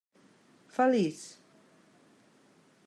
[0.77, 1.21] Feliç.